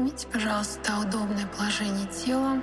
Примите, 0.00 0.26
пожалуйста, 0.28 0.98
удобное 0.98 1.46
положение 1.46 2.06
тела, 2.06 2.62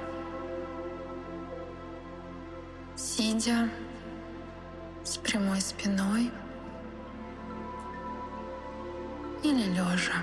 сидя 2.96 3.70
с 5.04 5.18
прямой 5.18 5.62
спиной 5.62 6.32
или 9.44 9.66
лежа. 9.66 10.16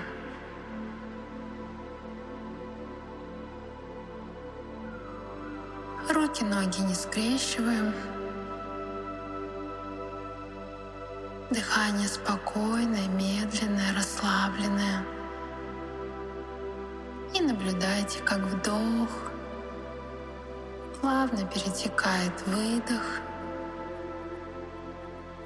Руки, 6.09 6.43
ноги 6.43 6.81
не 6.81 6.95
скрещиваем. 6.95 7.93
Дыхание 11.49 12.09
спокойное, 12.09 13.07
медленное, 13.07 13.95
расслабленное. 13.95 15.14
Наблюдайте, 17.47 18.23
как 18.23 18.39
вдох 18.39 19.09
плавно 20.99 21.45
перетекает 21.45 22.33
выдох, 22.47 23.03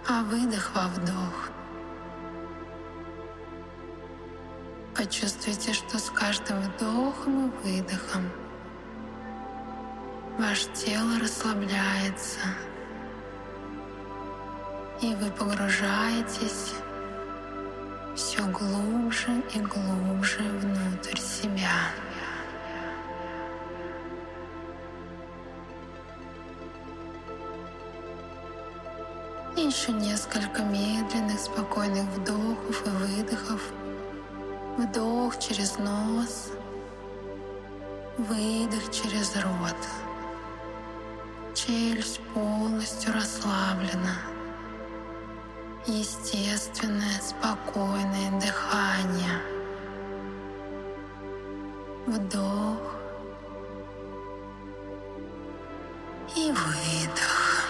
а 0.08 0.24
выдох 0.24 0.72
во 0.74 0.88
вдох. 0.88 1.50
Почувствуйте, 4.96 5.74
что 5.74 6.00
с 6.00 6.10
каждым 6.10 6.62
вдохом 6.62 7.48
и 7.48 7.82
выдохом 7.82 8.32
ваше 10.38 10.70
тело 10.70 11.20
расслабляется, 11.20 12.40
и 15.02 15.14
вы 15.16 15.30
погружаетесь 15.32 16.76
все 18.20 18.44
глубже 18.48 19.42
и 19.56 19.60
глубже 19.62 20.42
внутрь 20.42 21.18
себя. 21.18 21.70
И 29.56 29.62
еще 29.62 29.94
несколько 29.94 30.64
медленных, 30.64 31.40
спокойных 31.40 32.04
вдохов 32.10 32.86
и 32.86 32.90
выдохов. 32.90 33.62
Вдох 34.78 35.40
через 35.40 35.78
нос, 35.78 36.52
выдох 38.18 38.92
через 38.92 39.34
рот 39.38 39.78
челюсть 41.54 42.20
полностью 42.34 43.14
расслаблена. 43.14 44.39
Естественное, 45.88 47.20
спокойное 47.22 48.32
дыхание. 48.40 49.42
Вдох 52.06 52.96
и 56.36 56.52
выдох. 56.52 57.66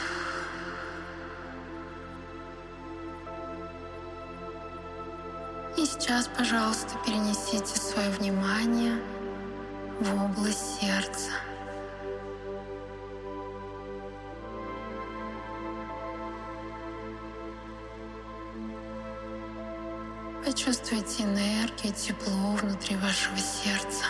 И 5.78 5.86
сейчас, 5.86 6.28
пожалуйста, 6.38 6.90
перенесите 7.06 7.80
свое 7.80 8.10
внимание 8.10 9.00
в 10.00 10.26
область 10.26 10.82
сердца. 10.82 11.32
Почувствуйте 20.70 21.24
энергию, 21.24 21.92
тепло 21.96 22.52
внутри 22.62 22.96
вашего 22.98 23.36
сердца. 23.38 24.06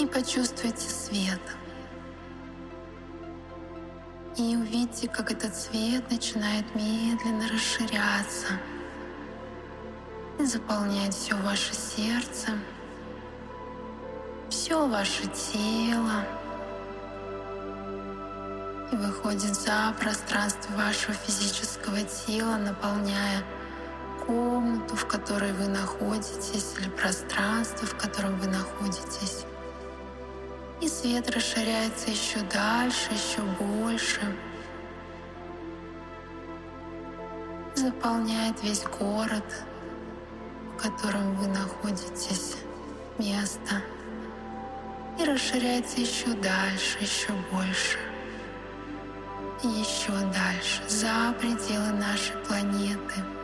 И 0.00 0.06
почувствуйте 0.06 0.88
свет 0.88 1.40
и 4.50 4.56
увидите, 4.56 5.08
как 5.08 5.30
этот 5.30 5.54
цвет 5.54 6.10
начинает 6.10 6.64
медленно 6.74 7.48
расширяться 7.48 8.58
заполнять 10.38 11.14
все 11.14 11.36
ваше 11.36 11.72
сердце, 11.72 12.50
все 14.48 14.88
ваше 14.88 15.22
тело 15.28 16.24
и 18.90 18.96
выходит 18.96 19.54
за 19.54 19.94
пространство 20.00 20.72
вашего 20.72 21.14
физического 21.14 22.02
тела, 22.02 22.56
наполняя 22.56 23.44
комнату, 24.26 24.96
в 24.96 25.06
которой 25.06 25.52
вы 25.52 25.68
находитесь, 25.68 26.74
или 26.78 26.88
пространство, 26.88 27.86
в 27.86 27.96
котором 27.96 28.36
вы 28.38 28.48
находитесь. 28.48 29.44
И 30.82 30.88
свет 30.88 31.30
расширяется 31.30 32.10
еще 32.10 32.40
дальше, 32.52 33.12
еще 33.12 33.40
больше. 33.60 34.20
Заполняет 37.76 38.60
весь 38.64 38.82
город, 38.98 39.44
в 40.74 40.82
котором 40.82 41.36
вы 41.36 41.46
находитесь, 41.46 42.56
место. 43.16 43.80
И 45.20 45.24
расширяется 45.24 46.00
еще 46.00 46.32
дальше, 46.42 46.98
еще 47.00 47.32
больше. 47.52 47.98
Еще 49.62 50.10
дальше, 50.34 50.82
за 50.88 51.32
пределы 51.38 51.92
нашей 51.92 52.34
планеты— 52.44 53.14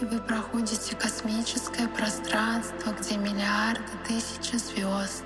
и 0.00 0.04
вы 0.04 0.18
проходите 0.18 0.96
космическое 0.96 1.86
пространство, 1.88 2.92
где 2.92 3.16
миллиарды 3.18 3.92
тысяч 4.06 4.52
звезд. 4.52 5.24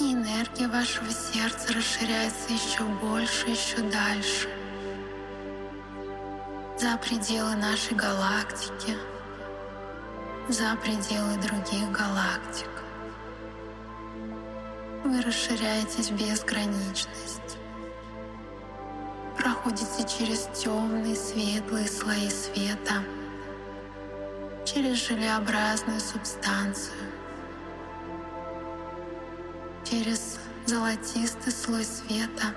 И 0.00 0.14
энергия 0.14 0.68
вашего 0.68 1.10
сердца 1.10 1.72
расширяется 1.74 2.52
еще 2.52 2.84
больше, 3.02 3.50
еще 3.50 3.78
дальше. 3.90 4.48
За 6.78 6.96
пределы 6.96 7.54
нашей 7.56 7.94
галактики, 7.94 8.96
за 10.48 10.74
пределы 10.82 11.36
других 11.36 11.90
галактик. 11.92 12.68
Вы 15.04 15.20
расширяетесь 15.20 16.10
в 16.10 16.16
безграничность 16.16 17.58
проходите 19.44 20.08
через 20.08 20.48
темные 20.54 21.14
светлые 21.14 21.86
слои 21.86 22.30
света, 22.30 23.04
через 24.64 25.06
желеобразную 25.06 26.00
субстанцию, 26.00 26.96
через 29.84 30.38
золотистый 30.64 31.52
слой 31.52 31.84
света, 31.84 32.54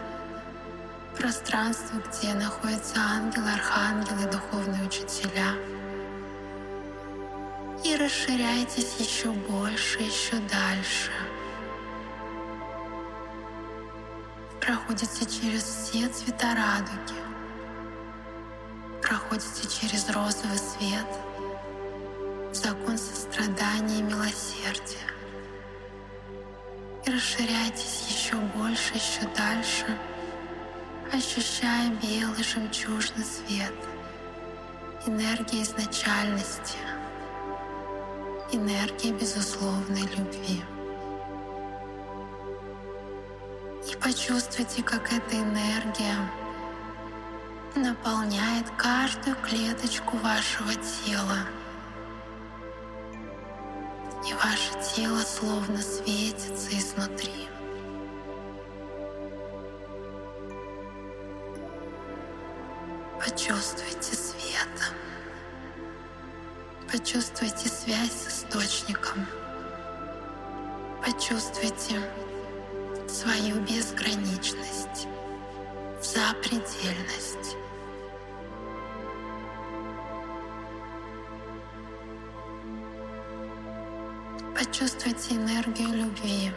пространство, 1.18 2.02
где 2.08 2.34
находятся 2.34 2.96
ангелы, 3.02 3.52
архангелы, 3.52 4.32
духовные 4.32 4.88
учителя. 4.88 5.56
И 7.84 7.98
расширяйтесь 7.98 8.96
еще 8.98 9.32
больше, 9.32 10.00
еще 10.00 10.38
дальше— 10.50 11.12
проходите 14.68 15.26
через 15.26 15.64
все 15.64 16.10
цвета 16.10 16.54
радуги, 16.54 17.18
проходите 19.02 19.66
через 19.66 20.10
розовый 20.10 20.58
свет, 20.58 21.08
закон 22.52 22.98
сострадания 22.98 24.00
и 24.00 24.02
милосердия. 24.02 25.08
И 27.06 27.10
расширяйтесь 27.12 28.08
еще 28.10 28.36
больше, 28.36 28.94
еще 28.96 29.26
дальше, 29.38 29.86
ощущая 31.14 31.90
белый 32.04 32.44
жемчужный 32.44 33.24
свет, 33.24 33.74
энергия 35.06 35.64
изначальности, 35.64 36.76
энергия 38.52 39.14
безусловной 39.14 40.02
любви. 40.18 40.62
Почувствуйте, 44.08 44.82
как 44.84 45.12
эта 45.12 45.36
энергия 45.36 46.16
наполняет 47.76 48.70
каждую 48.78 49.36
клеточку 49.36 50.16
вашего 50.16 50.74
тела. 50.76 51.40
И 54.26 54.34
ваше 54.34 54.96
тело 54.96 55.20
словно 55.20 55.82
светится 55.82 56.70
изнутри. 56.70 57.50
Почувствуйте 63.20 64.16
свет. 64.16 64.94
Почувствуйте 66.90 67.68
связь 67.68 68.14
с 68.14 68.28
источником. 68.30 69.28
Почувствуйте 71.06 72.02
свою 73.08 73.60
безграничность, 73.62 75.08
запредельность. 76.02 77.56
Почувствуйте 84.58 85.36
энергию 85.36 85.90
любви 85.94 86.52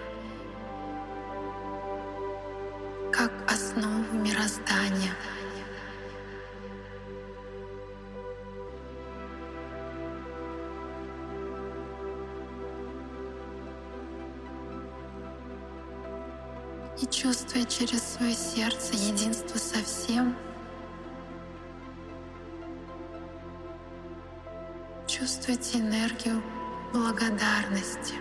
как 3.12 3.32
основу 3.50 4.14
мироздания. 4.14 5.14
И 17.00 17.06
чувствуя 17.06 17.64
через 17.64 18.02
свое 18.02 18.34
сердце 18.34 18.94
единство 18.94 19.56
со 19.56 19.82
всем, 19.82 20.36
чувствуйте 25.06 25.78
энергию 25.78 26.42
благодарности. 26.92 28.14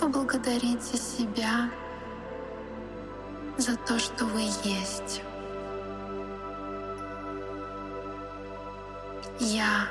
Поблагодарите 0.00 0.96
себя 0.96 1.70
за 3.58 3.76
то, 3.76 3.98
что 3.98 4.24
вы 4.24 4.40
есть. 4.40 5.20
Я 9.38 9.88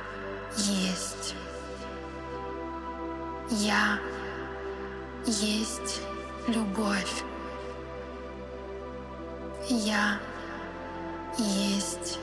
есть. 0.57 1.35
Я 3.49 3.99
есть 5.25 6.01
любовь. 6.47 7.23
Я 9.69 10.19
есть 11.37 12.19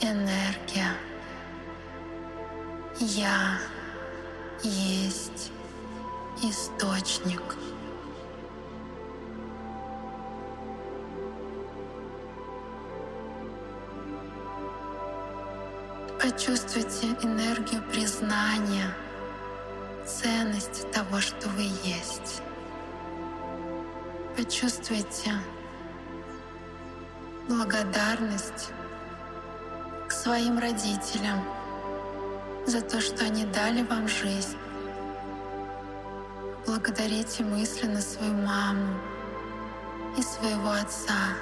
энергия. 0.00 0.96
Я 2.98 3.58
есть 4.62 5.52
источник. 6.42 7.42
Почувствуйте 16.20 17.08
энергию 17.22 17.82
признания, 17.90 18.94
ценности 20.10 20.82
того, 20.92 21.20
что 21.20 21.48
вы 21.50 21.62
есть. 21.84 22.42
Почувствуйте 24.36 25.32
благодарность 27.48 28.70
к 30.08 30.12
своим 30.12 30.58
родителям 30.58 31.44
за 32.66 32.80
то, 32.80 33.00
что 33.00 33.24
они 33.24 33.44
дали 33.44 33.82
вам 33.82 34.08
жизнь. 34.08 34.56
Благодарите 36.66 37.44
мысленно 37.44 38.00
свою 38.00 38.34
маму 38.34 38.98
и 40.16 40.22
своего 40.22 40.70
отца. 40.70 41.36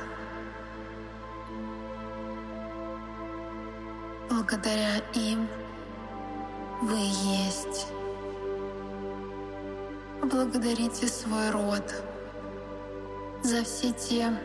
Благодаря 4.31 4.99
им 5.15 5.49
вы 6.83 6.99
есть. 6.99 7.98
Благодарите 10.31 11.09
свой 11.09 11.49
род 11.51 12.03
за 13.43 13.65
все 13.65 13.93
те 13.93 14.39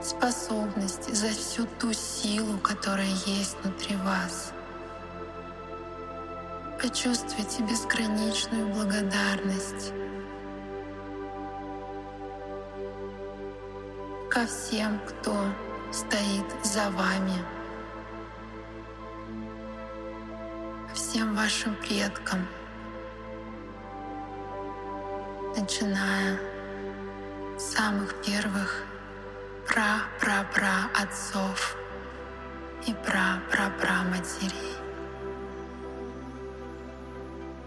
способности, 0.00 1.10
за 1.10 1.28
всю 1.30 1.66
ту 1.80 1.92
силу, 1.92 2.56
которая 2.58 3.08
есть 3.26 3.56
внутри 3.62 3.96
вас. 3.96 4.52
Почувствуйте 6.80 7.64
безграничную 7.64 8.68
благодарность 8.68 9.92
ко 14.30 14.46
всем, 14.46 15.00
кто 15.00 15.34
стоит 15.90 16.46
за 16.62 16.88
вами, 16.90 17.34
всем 20.94 21.34
вашим 21.34 21.74
предкам, 21.74 22.46
начиная 25.60 26.38
с 27.58 27.74
самых 27.74 28.14
первых 28.22 28.84
пра-пра-пра 29.66 30.88
отцов 30.94 31.76
и 32.86 32.94
пра-пра-пра 32.94 34.04
матерей. 34.04 34.76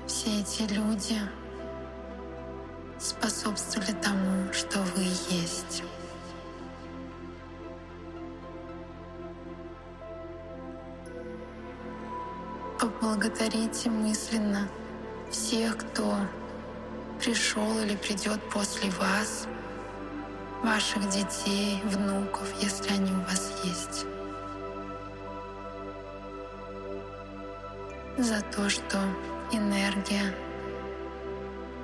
Все 0.07 0.39
эти 0.39 0.61
люди 0.73 1.19
способствовали 2.97 3.91
тому, 4.01 4.53
что 4.53 4.79
вы 4.95 5.03
есть. 5.29 5.83
Поблагодарите 12.79 13.89
мысленно 13.89 14.69
всех, 15.29 15.77
кто 15.77 16.15
пришел 17.21 17.79
или 17.79 17.95
придет 17.95 18.41
после 18.49 18.89
вас, 18.91 19.47
ваших 20.63 21.07
детей, 21.09 21.79
внуков, 21.83 22.51
если 22.59 22.93
они 22.93 23.11
у 23.11 23.21
вас 23.21 23.53
есть. 23.63 24.05
За 28.17 28.41
то, 28.55 28.69
что 28.69 28.97
энергия 29.51 30.33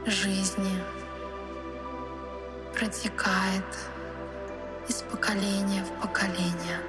жизни 0.05 0.83
протекает 2.73 3.65
из 4.87 5.03
поколения 5.03 5.83
в 5.83 6.01
поколение. 6.01 6.81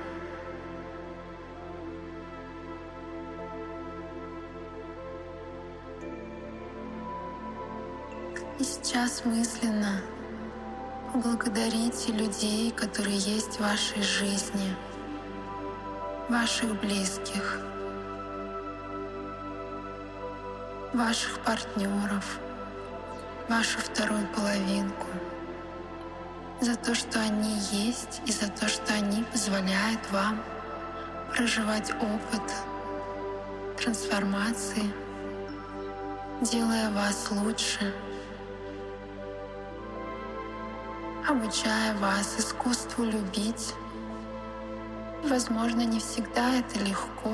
Сейчас 8.89 9.23
мысленно 9.27 10.01
поблагодарите 11.13 12.11
людей, 12.11 12.71
которые 12.71 13.19
есть 13.19 13.57
в 13.57 13.61
вашей 13.61 14.01
жизни, 14.01 14.75
ваших 16.31 16.75
близких, 16.81 17.61
ваших 20.95 21.39
партнеров, 21.41 22.39
вашу 23.47 23.79
вторую 23.79 24.27
половинку, 24.29 25.09
за 26.63 26.75
то, 26.75 26.95
что 26.95 27.21
они 27.21 27.59
есть 27.71 28.23
и 28.25 28.33
за 28.33 28.49
то, 28.49 28.69
что 28.69 28.95
они 28.95 29.23
позволяют 29.25 30.01
вам 30.11 30.41
проживать 31.37 31.91
опыт 31.91 32.55
трансформации, 33.77 34.91
делая 36.41 36.91
вас 36.91 37.29
лучше, 37.31 37.93
обучая 41.29 41.95
вас 41.99 42.37
искусству 42.39 43.05
любить. 43.05 43.75
Возможно, 45.25 45.83
не 45.83 46.01
всегда 46.01 46.57
это 46.57 46.79
легко, 46.81 47.33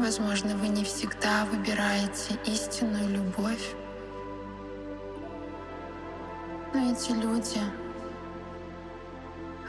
Возможно, 0.00 0.56
вы 0.56 0.68
не 0.68 0.82
всегда 0.82 1.44
выбираете 1.44 2.34
истинную 2.46 3.06
любовь. 3.10 3.74
Но 6.72 6.90
эти 6.90 7.10
люди 7.10 7.60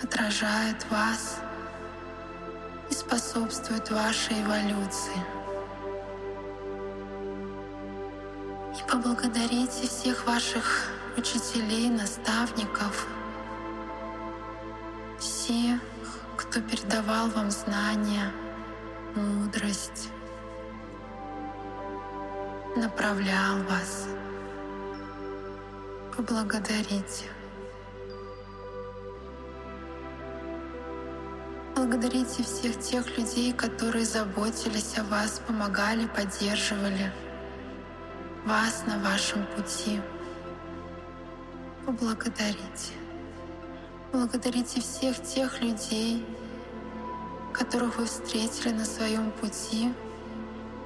отражают 0.02 0.90
вас 0.90 1.42
и 2.90 2.94
способствуют 2.94 3.92
вашей 3.92 4.42
эволюции. 4.42 5.41
Поблагодарите 8.92 9.88
всех 9.88 10.28
ваших 10.28 10.90
учителей, 11.16 11.90
наставников, 11.90 13.08
всех, 15.18 15.80
кто 16.36 16.60
передавал 16.60 17.30
вам 17.30 17.50
знания, 17.52 18.34
мудрость, 19.16 20.10
направлял 22.76 23.64
вас. 23.70 24.08
Поблагодарите. 26.18 27.26
Поблагодарите 31.74 32.44
всех 32.44 32.78
тех 32.80 33.18
людей, 33.18 33.54
которые 33.54 34.04
заботились 34.04 34.98
о 34.98 35.04
вас, 35.06 35.42
помогали, 35.48 36.08
поддерживали 36.08 37.12
вас 38.46 38.84
на 38.88 38.98
вашем 39.00 39.46
пути. 39.56 40.02
Поблагодарите. 41.86 42.94
Благодарите 44.12 44.82
всех 44.82 45.22
тех 45.22 45.62
людей, 45.62 46.26
которых 47.54 47.98
вы 47.98 48.06
встретили 48.06 48.74
на 48.74 48.86
своем 48.86 49.32
пути, 49.32 49.94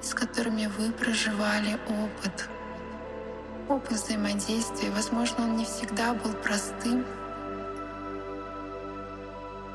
с 0.02 0.14
которыми 0.14 0.70
вы 0.78 0.92
проживали 0.92 1.80
опыт. 1.88 2.50
Опыт 3.70 3.94
взаимодействия, 3.94 4.92
возможно, 4.92 5.46
он 5.46 5.56
не 5.56 5.66
всегда 5.66 6.14
был 6.14 6.34
простым, 6.34 7.06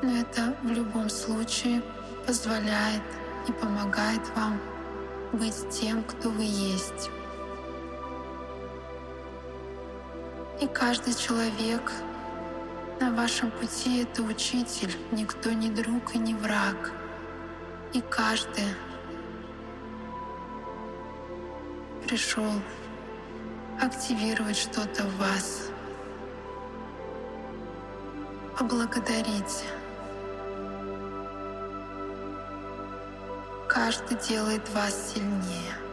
но 0.01 0.17
это 0.17 0.55
в 0.63 0.69
любом 0.69 1.09
случае 1.09 1.81
позволяет 2.25 3.01
и 3.49 3.51
помогает 3.51 4.21
вам 4.35 4.59
быть 5.33 5.69
тем, 5.69 6.03
кто 6.03 6.29
вы 6.29 6.43
есть. 6.43 7.09
И 10.61 10.67
каждый 10.67 11.15
человек 11.15 11.91
на 12.99 13.11
вашем 13.15 13.49
пути— 13.49 14.03
это 14.03 14.21
учитель, 14.21 14.95
никто 15.11 15.51
не 15.51 15.71
друг 15.71 16.13
и 16.13 16.19
не 16.19 16.35
враг. 16.35 16.91
И 17.93 18.01
каждый 18.01 18.67
пришел 22.07 22.61
активировать 23.81 24.55
что-то 24.55 25.03
в 25.03 25.17
вас. 25.17 25.71
Поблагодарите. 28.59 29.65
Каждый 33.67 34.15
делает 34.17 34.69
вас 34.69 35.13
сильнее. 35.13 35.90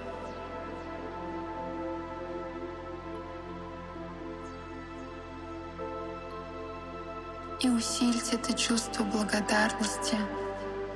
И 7.60 7.68
усильте 7.68 8.36
это 8.36 8.52
чувство 8.52 9.02
благодарности 9.02 10.16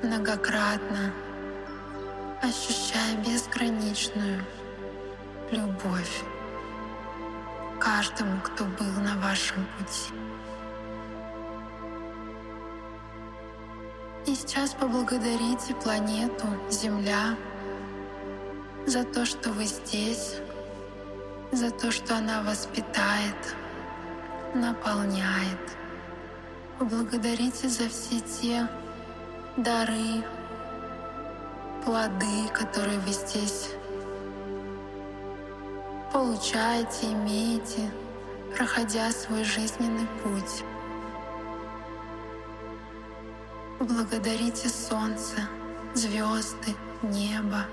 многократно, 0.01 1.13
ощущая 2.41 3.17
безграничную 3.17 4.45
любовь 5.51 6.23
каждому, 7.81 8.39
кто 8.41 8.63
был 8.63 9.01
на 9.01 9.17
вашем 9.17 9.65
пути. 9.77 10.13
И 14.25 14.33
сейчас 14.33 14.73
поблагодарите 14.73 15.75
планету 15.75 16.47
Земля 16.69 17.35
за 18.85 19.03
то, 19.03 19.25
что 19.25 19.49
вы 19.49 19.65
здесь, 19.65 20.37
за 21.51 21.71
то, 21.71 21.91
что 21.91 22.15
она 22.15 22.41
вас 22.43 22.69
питает, 22.73 23.55
наполняет. 24.55 25.82
Поблагодарите 26.83 27.69
за 27.69 27.87
все 27.87 28.19
те 28.19 28.67
дары, 29.55 30.21
плоды, 31.85 32.49
которые 32.53 32.99
вы 32.99 33.13
здесь 33.13 33.69
получаете, 36.11 37.13
имеете, 37.13 37.89
проходя 38.57 39.09
свой 39.11 39.45
жизненный 39.45 40.05
путь. 40.21 40.65
Благодарите 43.79 44.67
солнце, 44.67 45.37
звезды, 45.93 46.75
небо, 47.01 47.65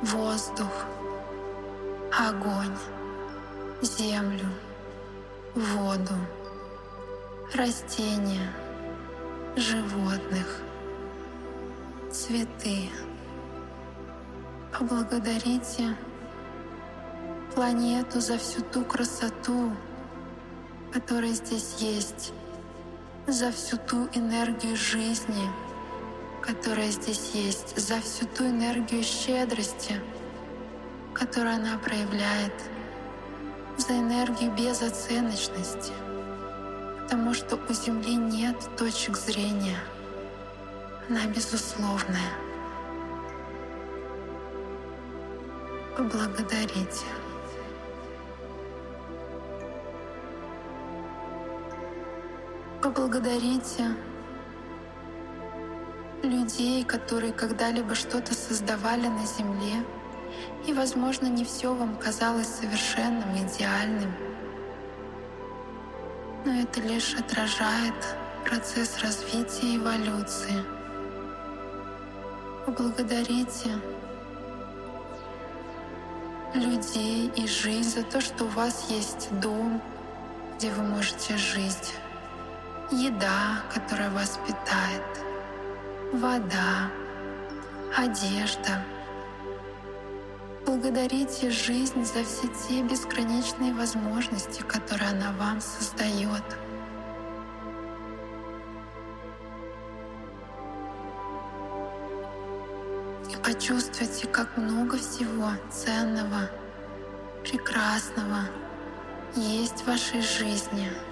воздух, 0.00 0.86
огонь, 2.10 2.74
землю, 3.82 4.48
воду, 5.54 6.14
растения, 7.54 8.50
животных, 9.56 10.60
цветы. 12.10 12.88
Поблагодарите 14.72 15.96
планету 17.54 18.20
за 18.20 18.38
всю 18.38 18.62
ту 18.62 18.84
красоту, 18.84 19.72
которая 20.92 21.32
здесь 21.32 21.76
есть 21.78 22.32
за 23.26 23.52
всю 23.52 23.76
ту 23.76 24.08
энергию 24.14 24.76
жизни, 24.76 25.48
которая 26.40 26.90
здесь 26.90 27.32
есть, 27.34 27.78
за 27.78 28.00
всю 28.00 28.26
ту 28.26 28.44
энергию 28.44 29.02
щедрости, 29.02 30.00
которую 31.12 31.54
она 31.54 31.78
проявляет, 31.78 32.54
за 33.76 33.92
энергию 33.92 34.50
безоценочности, 34.52 35.92
потому 37.12 37.34
что 37.34 37.56
у 37.68 37.72
Земли 37.74 38.14
нет 38.14 38.56
точек 38.78 39.18
зрения, 39.18 39.76
она 41.10 41.26
безусловная. 41.26 42.32
Поблагодарите. 45.94 47.04
Поблагодарите 52.80 53.94
людей, 56.22 56.82
которые 56.82 57.34
когда-либо 57.34 57.94
что-то 57.94 58.32
создавали 58.32 59.08
на 59.08 59.26
Земле, 59.26 59.84
и, 60.66 60.72
возможно, 60.72 61.26
не 61.26 61.44
все 61.44 61.74
вам 61.74 61.94
казалось 61.96 62.48
совершенным, 62.48 63.36
идеальным. 63.36 64.31
Но 66.44 66.52
это 66.60 66.80
лишь 66.80 67.14
отражает 67.14 67.94
процесс 68.44 68.98
развития 69.00 69.74
и 69.74 69.76
эволюции. 69.76 70.64
Поблагодарите 72.66 73.70
людей 76.54 77.30
и 77.36 77.46
жизнь 77.46 77.90
за 77.90 78.02
то, 78.02 78.20
что 78.20 78.44
у 78.44 78.48
вас 78.48 78.90
есть 78.90 79.28
дом, 79.40 79.80
где 80.56 80.70
вы 80.70 80.82
можете 80.82 81.36
жить 81.36 81.94
еда, 82.90 83.62
которая 83.72 84.10
вас 84.10 84.38
питает, 84.46 85.02
вода, 86.12 86.90
одежда. 87.96 88.84
Благодарите 90.64 91.50
жизнь 91.50 92.04
за 92.04 92.22
все 92.24 92.46
те 92.46 92.82
бесконечные 92.82 93.74
возможности, 93.74 94.62
которые 94.62 95.10
она 95.10 95.32
вам 95.32 95.60
создает. 95.60 96.42
И 103.28 103.36
почувствуйте, 103.44 104.28
как 104.28 104.56
много 104.56 104.98
всего 104.98 105.50
ценного, 105.70 106.48
прекрасного 107.42 108.44
есть 109.34 109.80
в 109.82 109.86
вашей 109.88 110.22
жизни— 110.22 110.88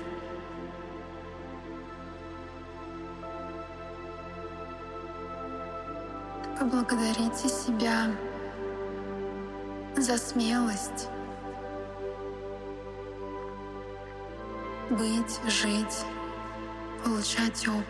Поблагодарите 6.61 7.49
себя 7.49 8.11
за 10.01 10.17
смелость 10.17 11.09
быть, 14.89 15.41
жить, 15.47 16.05
получать 17.05 17.69
опыт 17.69 17.85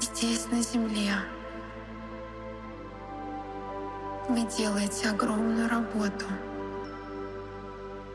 здесь, 0.00 0.46
на 0.50 0.62
Земле. 0.62 1.12
Вы 4.28 4.40
делаете 4.56 5.10
огромную 5.10 5.68
работу, 5.68 6.26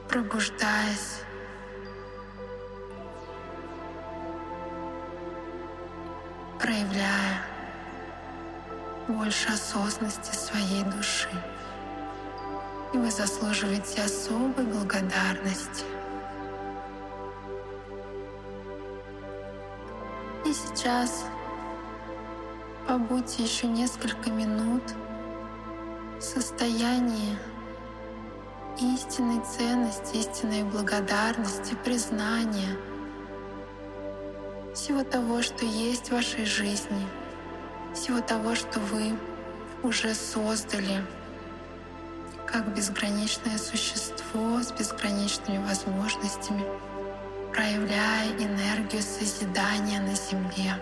пробуждаясь, 0.07 1.21
проявляя 6.59 7.45
больше 9.07 9.49
осознанности 9.49 10.35
своей 10.35 10.83
души. 10.83 11.29
И 12.93 12.97
вы 12.97 13.11
заслуживаете 13.11 14.01
особой 14.01 14.65
благодарности. 14.65 15.85
И 20.45 20.53
сейчас 20.53 21.25
побудьте 22.87 23.43
еще 23.43 23.67
несколько 23.67 24.31
минут 24.31 24.81
в 26.17 26.21
состоянии 26.21 27.37
истинной 28.81 29.43
ценности, 29.43 30.17
истинной 30.17 30.63
благодарности, 30.63 31.75
признания 31.83 32.77
всего 34.73 35.03
того, 35.03 35.41
что 35.41 35.65
есть 35.65 36.07
в 36.07 36.13
вашей 36.13 36.45
жизни, 36.45 37.05
всего 37.93 38.21
того, 38.21 38.55
что 38.55 38.79
вы 38.79 39.17
уже 39.83 40.13
создали 40.13 41.03
как 42.51 42.73
безграничное 42.73 43.59
существо 43.59 44.61
с 44.61 44.71
безграничными 44.71 45.63
возможностями, 45.65 46.65
проявляя 47.53 48.27
энергию 48.37 49.03
созидания 49.03 50.01
на 50.01 50.15
Земле. 50.15 50.73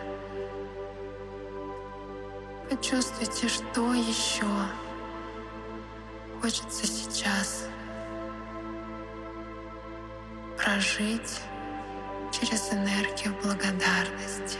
Почувствуйте, 2.69 3.49
что 3.49 3.93
еще 3.93 4.45
хочется 6.41 6.87
сейчас 6.87 7.65
прожить 10.57 11.41
через 12.31 12.71
энергию 12.71 13.35
благодарности. 13.43 14.59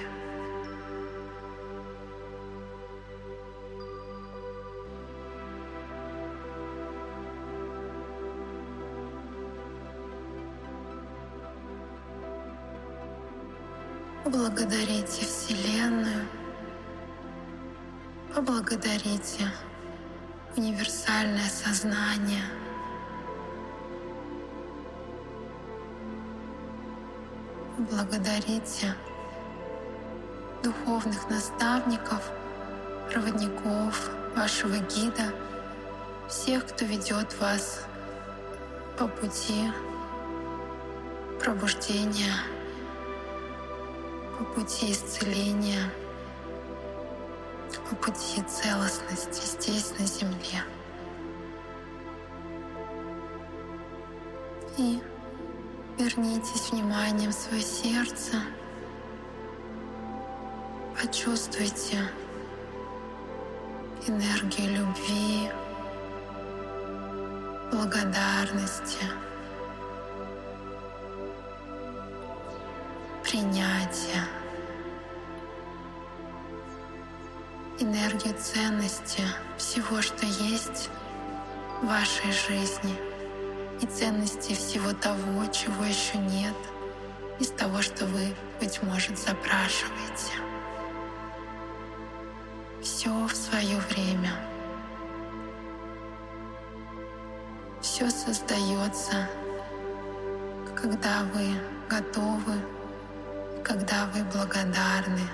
Поблагодарите 14.27 15.24
Вселенную, 15.24 16.27
поблагодарите 18.36 19.50
универсальное 20.57 21.48
сознание— 21.48 22.43
благодарите 27.77 28.96
духовных 30.62 31.29
наставников, 31.29 32.29
проводников, 33.10 34.12
вашего 34.36 34.75
гида, 34.75 35.34
всех, 36.27 36.67
кто 36.67 36.84
ведет 36.84 37.34
вас 37.39 37.86
по 38.98 39.07
пути 39.07 39.72
пробуждения, 41.39 42.56
по 44.38 44.44
пути 44.44 44.91
исцеления, 44.91 45.91
по 47.89 47.96
пути 47.96 48.41
целостности 48.44 49.46
здесь, 49.46 49.94
на 50.00 50.06
Земле. 50.06 50.63
И 54.77 55.01
Вернитесь 55.98 56.70
вниманием 56.72 57.32
в 57.32 57.34
свое 57.34 57.63
сердце. 57.63 58.38
Почувствуйте 61.01 61.98
энергию 64.08 64.77
любви, 64.77 65.50
благодарности, 67.72 69.06
принятия, 73.29 74.24
энергию 77.79 78.34
ценности 78.39 79.24
всего, 79.57 80.01
что 80.01 80.25
есть 80.25 80.89
в 81.81 81.88
вашей 81.88 82.31
жизни— 82.31 82.96
и 83.81 83.86
ценности 83.86 84.53
всего 84.53 84.93
того, 84.93 85.46
чего 85.51 85.84
еще 85.84 86.17
нет, 86.17 86.56
из 87.39 87.49
того, 87.49 87.82
что 87.82 88.06
вы, 88.06 88.34
быть 88.60 88.82
может, 88.82 89.17
запрашиваете. 89.17 90.34
Все 92.82 93.10
в 93.10 93.36
свое 93.36 93.78
время. 93.89 94.32
Все 97.82 98.10
создается, 98.10 99.30
когда 100.75 101.23
вы 101.34 101.47
готовы, 101.88 102.54
когда 103.67 104.06
вы 104.13 104.23
благодарны, 104.23 105.27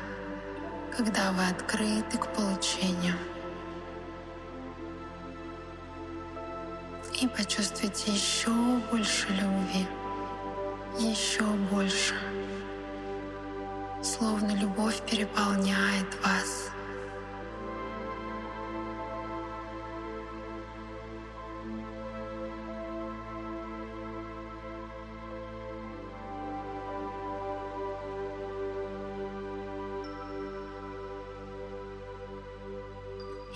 когда 0.98 1.32
вы 1.34 1.46
открыты 1.46 2.18
к 2.18 2.28
получению. 2.34 3.16
И 7.22 7.28
почувствуйте 7.28 8.12
еще 8.12 8.50
больше 8.92 9.28
любви, 9.30 9.88
еще 11.00 11.44
больше. 11.44 12.16
Словно 14.02 14.52
любовь 14.56 15.00
переполняет 15.06 16.08
вас. 16.26 16.73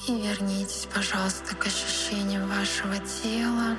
И 0.07 0.21
вернитесь, 0.21 0.87
пожалуйста, 0.93 1.53
к 1.53 1.67
ощущениям 1.67 2.47
вашего 2.47 2.97
тела. 2.99 3.75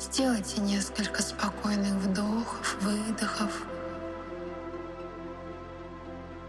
Сделайте 0.00 0.60
несколько 0.60 1.22
спокойных 1.22 1.92
вдохов, 1.94 2.76
выдохов. 2.80 3.62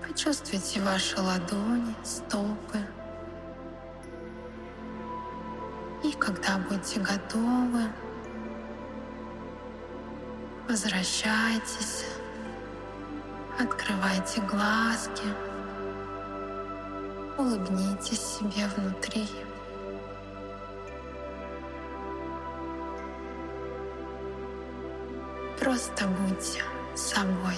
Почувствуйте 0.02 0.82
ваши 0.82 1.22
ладони, 1.22 1.94
стопы. 2.04 2.80
И 6.04 6.12
когда 6.14 6.58
будете 6.58 7.00
готовы, 7.02 7.84
возвращайтесь, 10.68 12.06
открывайте 13.60 14.42
глазки. 14.42 15.47
Улыбнитесь 17.38 18.20
себе 18.20 18.68
внутри. 18.76 19.28
Просто 25.60 26.08
будьте 26.08 26.64
собой. 26.96 27.56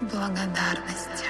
Благодарности. 0.00 1.26